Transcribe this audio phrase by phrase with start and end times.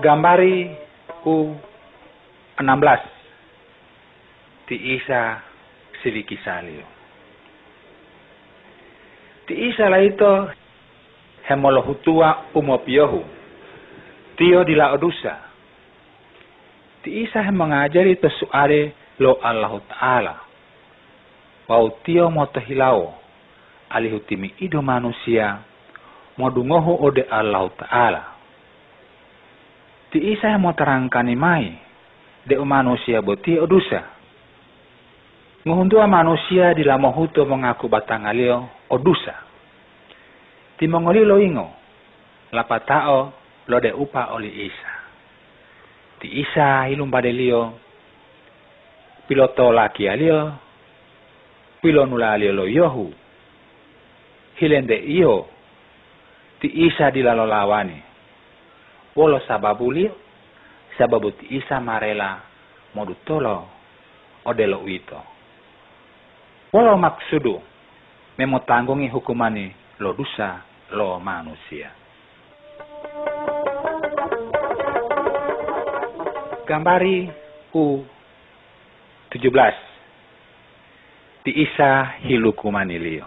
[0.00, 0.72] Gambari
[1.28, 1.52] U
[2.56, 2.98] 16
[4.66, 5.44] Ti Isa
[6.00, 6.88] Silikisalio
[9.44, 10.48] Ti Isa laito
[11.44, 13.24] hemolohutua umopiohu
[14.40, 15.36] Tio di Laodusa
[17.04, 20.36] Ti Isa hem mengajari tesuare lo Allah Ta'ala.
[21.68, 23.16] Wau tio motohilao.
[23.88, 25.64] Alihutimi ido manusia.
[26.36, 28.29] Modungohu ode Allah Ta'ala
[30.10, 31.70] Ti isa mo terangkan mai
[32.42, 34.02] de manusia boti odusa.
[35.62, 39.38] Nguhuntua manusia di lamo huto mengaku batang alio odusa.
[40.74, 41.68] Ti mongoli lo ingo,
[42.50, 43.18] lapatao
[43.70, 44.92] lo de upa oli isa.
[46.18, 47.78] Ti isa ilum lio,
[49.30, 50.58] piloto laki alio,
[51.78, 53.14] pilonula alio lo yohu.
[54.58, 55.46] Hilende iyo,
[56.58, 58.09] ti isa di lawani
[59.16, 60.10] Wolo sababu li
[60.98, 62.40] sababu ti isa marela
[62.94, 63.68] modu tolo
[64.44, 65.22] odelo uito.
[66.72, 67.62] Wolo maksudu
[68.38, 71.90] memo tanggungi hukumani lo dosa lo manusia.
[76.66, 77.30] Gambari
[77.74, 78.04] U
[79.30, 79.72] 17
[81.44, 83.26] Ti isa hilukumani liyo.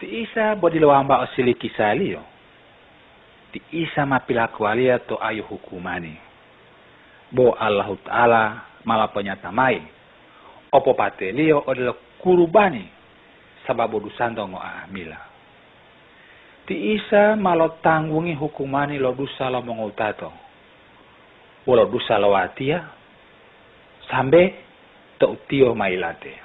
[0.00, 1.94] Ti isa bodilo amba osili kisah
[3.52, 6.16] ti isa mapilaku alia to ayu hukumani.
[7.32, 8.42] Bo Allah Ta'ala
[8.84, 9.80] malah penyatamai.
[10.72, 12.84] Opo patelio adalah kurubani
[13.64, 15.16] sababu dusando ngo amila.
[16.68, 20.32] Ti isa malo tanggungi hukumani lo dusa lo mengutato.
[21.64, 22.84] Walo dusa lo atia
[24.08, 24.54] sambe
[25.20, 26.36] to tio mailate.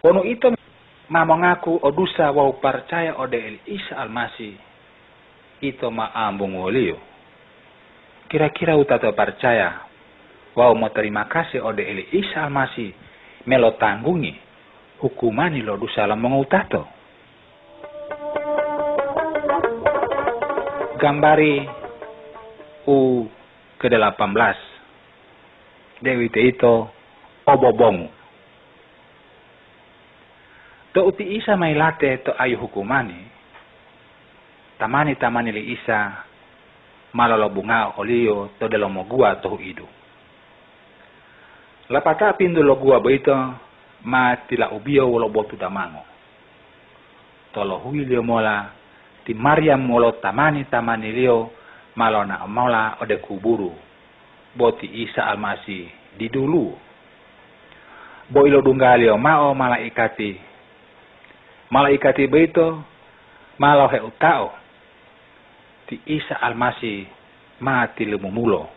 [0.00, 0.52] Kono itu
[1.12, 4.71] ngaku odusa wau percaya ode el Isa almasih
[5.62, 6.98] ito maambung olio.
[8.26, 9.86] Kira-kira utato percaya,
[10.58, 12.90] wow mau terima kasih ode eli Isa Almasih
[13.46, 14.34] melo tanggungi
[14.98, 16.82] hukumani lo dosa mengutato.
[20.98, 21.66] Gambari
[22.86, 23.26] U
[23.78, 24.58] ke-18
[26.02, 26.74] Dewi te itu
[27.46, 28.10] obobongu.
[30.94, 33.31] To uti isa mailate to ayu hukumani
[34.82, 36.26] tamani tamani li isa
[37.14, 39.86] malolo bunga olio to de lomo gua to idu.
[41.88, 43.54] Lapata pindu lo gua beito
[44.02, 46.02] ma tila ubio wolo botu damango
[47.54, 48.66] tolo huilio mola
[49.24, 51.50] ti Maryam molo tamani tamani lio
[51.94, 53.70] malona mola ode kuburu.
[54.54, 55.88] Boti Isa almasi
[56.18, 56.76] di dulu.
[58.28, 60.40] Bo ilo dungalio mao malaikati
[61.70, 62.82] malaikati beito
[63.58, 64.61] malo he utao
[65.86, 67.06] ti Isa almasi
[67.60, 68.68] mati lemumulo.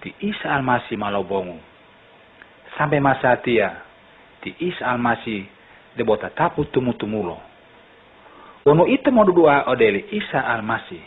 [0.00, 1.58] Ti Isa almasi malobongu.
[2.76, 3.82] Sampai masa tia,
[4.42, 5.46] ti Isa almasi
[5.96, 7.38] debota tapu tumu-tumulo.
[8.64, 11.00] Wono itu mau dua odeli Isa almasi.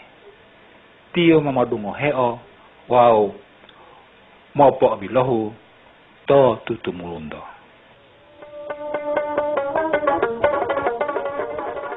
[1.14, 2.40] Tio mamadungo heo,
[2.88, 3.34] wow,
[4.54, 5.54] mopo bilohu,
[6.28, 7.42] to tutumulundo.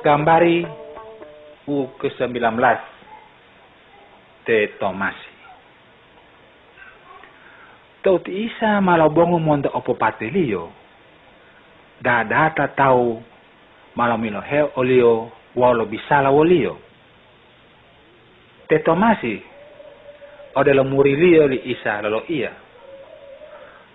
[0.01, 0.65] Gambari
[1.69, 2.41] U ke-19
[4.51, 5.31] te Tomasi.
[8.03, 10.75] Tau ti isa malabongo mondo opo patelio.
[12.03, 13.23] Da data tau
[13.95, 16.83] malamilo he olio walo bisala wolio.
[18.67, 19.39] Te Tomasi
[20.59, 22.51] odelo murilio li isa lalo iya.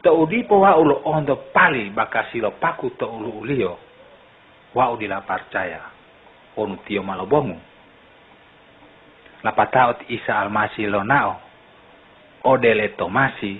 [0.07, 3.75] To udipo wa ulo ondo pali bakasilo paku to ulu ulio.
[4.71, 5.83] Wa udila percaya.
[6.55, 7.74] Onu tio malabongo
[9.43, 11.41] lapataot isa almasi lo nao?
[12.43, 13.57] Odele tomasi.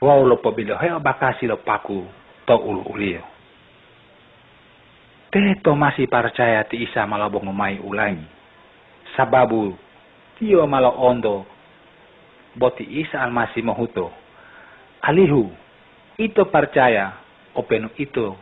[0.00, 2.06] Wau lo pobilo heo bakasi lo paku
[2.46, 3.22] to ulu ulio.
[5.30, 8.26] Te tomasi percaya ti isa malabong umay ulangi.
[9.16, 9.78] Sababu
[10.38, 11.46] tio malo ondo
[12.54, 14.12] boti isa almasi mohuto.
[15.02, 15.50] Alihu
[16.18, 17.12] ito percaya
[17.54, 18.36] openu ito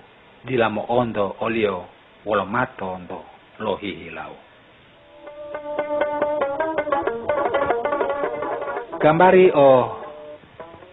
[0.45, 1.87] dilamo ondo olio
[2.25, 3.25] wolo mato ondo
[3.59, 4.50] lo hihilau
[9.01, 9.97] Gambari o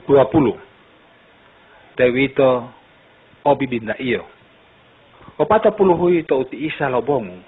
[0.07, 0.55] 20.
[1.97, 2.63] Dewito
[3.43, 4.23] o bibinda iyo.
[5.37, 7.43] O pata puluhui to uti isa lobongu.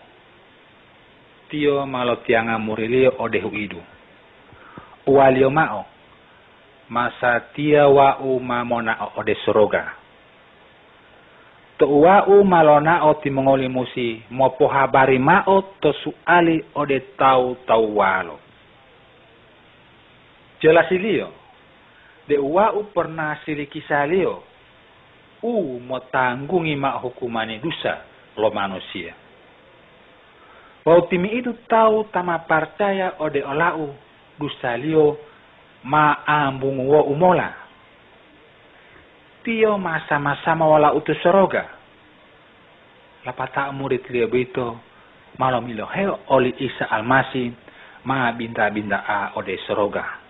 [1.47, 3.79] Tio malo tianga murilio o dehu idu.
[5.07, 5.85] Uwalio mao.
[6.89, 9.95] Masa tia wa u mamona o de soroga.
[11.79, 16.99] to u malona o ti mongoli musi mo po habari mao to suali o de
[17.15, 18.48] tau tau walo.
[20.59, 21.31] Jelas ilio.
[22.27, 24.43] De u pernah siliki salio.
[25.41, 28.03] U mo tanggungi mak hukumani dosa
[28.35, 29.15] lo manusia.
[30.85, 33.95] Wau timi itu tahu tama percaya ode olau
[34.39, 35.17] dosa lio
[35.83, 37.69] ma ambung wo umola
[39.43, 41.65] tio sama-sama wala utus soroga.
[43.25, 44.77] Lapata murid liya bito,
[45.41, 47.51] malam ilo heo oli Isa almasi,
[48.05, 50.28] ma binda-binda a ode soroga.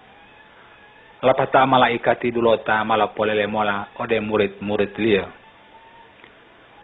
[1.20, 5.28] Lapata malaikati dulota mala polele mola ode murid-murid liya.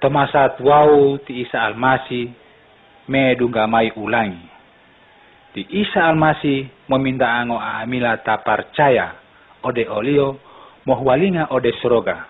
[0.03, 2.27] Tomasat wau ti Isa almasi,
[3.07, 4.43] me dunga mai ulangi.
[5.55, 9.15] Di Isa almasi meminta ango amila ta percaya
[9.63, 10.35] ode olio
[10.83, 12.27] mohwalinga ode soroga.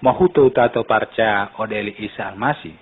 [0.00, 2.72] Mohuto utato parca ode li Isa almasi,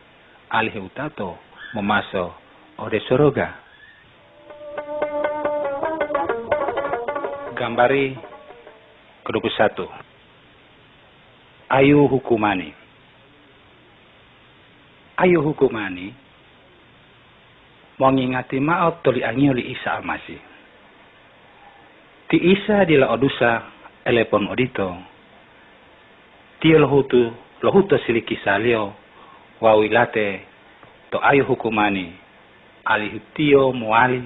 [0.54, 1.34] alih utato
[1.74, 2.38] memaso
[2.78, 3.65] ode soroga.
[7.56, 8.12] Gambari
[9.24, 9.88] kedua satu.
[11.72, 12.68] Ayu hukumani.
[15.16, 16.12] Ayu hukumani
[17.96, 20.36] mengingati maot toli oli Isa almasi.
[22.28, 23.62] Ti Isa dila odusa
[24.04, 24.92] elepon odito.
[26.60, 27.32] Tio lohutu,
[27.64, 28.92] lohuto siliki salio,
[29.60, 30.40] wawilate,
[31.10, 32.12] to ayo hukumani,
[32.84, 34.22] ali tio muali,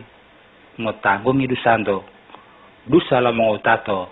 [0.81, 2.05] ngotanggungi dusando,
[2.87, 4.09] dusa lo mongotato,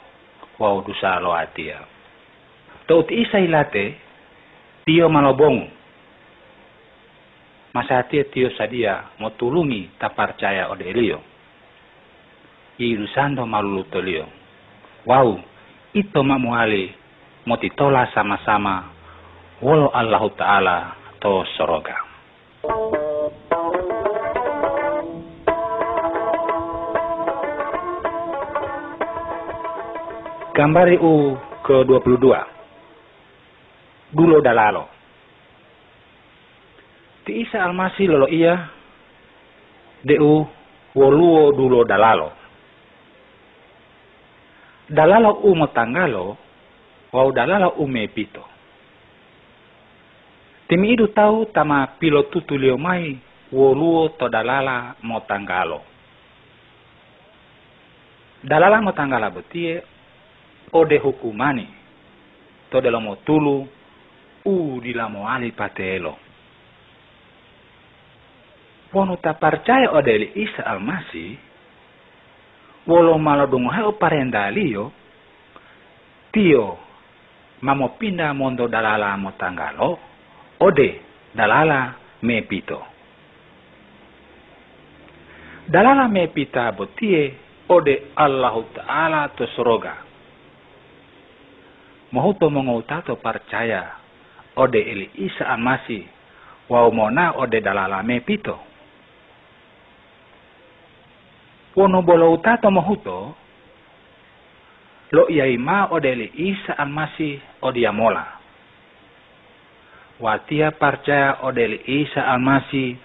[0.59, 1.79] wau dusa lo atia.
[2.89, 3.95] To uti isa ilate,
[4.85, 5.79] tio malobongu,
[7.69, 11.21] Masatia tio sadia mo tulungi ta percaya ode elio.
[12.81, 14.25] I dusando maluluto lio.
[15.05, 15.37] Wow,
[15.93, 16.91] ito mamuali
[17.45, 18.89] motitola sama-sama
[19.61, 20.77] walo Allah Ta'ala
[21.21, 22.08] to soroga.
[30.59, 32.27] Gambari U ke-22
[34.11, 34.91] Dulo Dalalo
[37.23, 38.67] Ti Isa Almasi lolo iya
[40.03, 40.35] DU
[40.99, 42.39] Woluo Dulo Dalalo
[44.89, 46.37] dalala umo tangalo
[47.13, 48.41] wau dalala ume pito.
[50.69, 53.17] Timi idu tau tama pilo tutulio mai
[53.53, 55.81] woluo to dalala mo tangalo.
[58.45, 59.81] Dalala mo tangala betie
[60.73, 61.69] ode hukumani
[62.71, 63.69] to delo mo tulu
[64.45, 66.17] u dilamo ali patelo.
[68.93, 71.49] Wono ta percaya ode li Isa Almasih
[72.89, 74.93] wolo malo dungo heo parendalio,
[76.33, 76.79] tio
[77.61, 79.99] mamo pinda mondo dalala mo tangalo,
[80.59, 81.01] ode
[81.37, 81.93] dalala
[82.23, 82.81] me pito.
[85.69, 87.37] Dalala me pita botie
[87.69, 89.45] ode Allah Ta'ala to
[92.13, 93.97] mongotato percaya
[94.57, 96.09] ode ili Isa amasi
[96.69, 98.59] wau mona ode dalala me pito.
[101.77, 103.35] Wono bolo utato mohuto,
[105.13, 105.27] lo
[105.59, 108.27] ma odeli Isa almasi odiamola.
[110.21, 112.97] Watia percaya odeli Isa almasi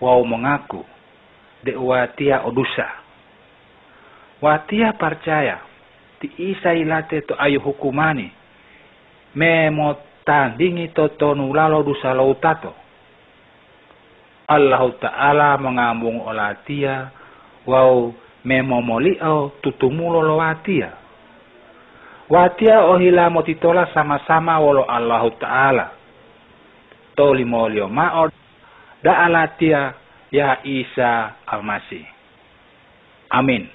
[0.00, 0.84] wau mengaku
[1.64, 2.86] de watia odusa.
[4.42, 5.65] Watia percaya
[6.20, 8.30] ti Isa ilate to ayu hukumani
[9.34, 12.74] me mo tandingi to tonu lalo dusa lo utato.
[14.46, 17.10] Allah Ta'ala mengambung olatia
[17.66, 18.14] wau
[18.46, 20.90] memomoli au tutumulo lo watia.
[22.30, 25.86] Watia o hila motitola sama-sama walo Allah Ta'ala.
[27.16, 28.30] Toli molio mao
[29.02, 29.94] da alatia
[30.30, 32.06] ya Isa Almasih.
[33.30, 33.66] Amin.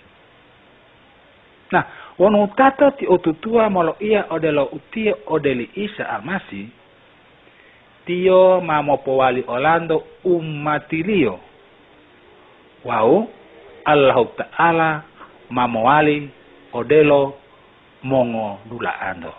[1.72, 1.84] Nah,
[2.22, 6.70] wonu tata ti otutua molo ia odelo utia odeli Isa Almasih.
[8.06, 11.40] Tio mamo powali olando umatilio.
[12.86, 13.28] Wow,
[13.86, 15.02] Allah Ta'ala
[15.50, 16.30] mamawali
[16.74, 17.34] odelo
[18.04, 19.34] mongo dula ando.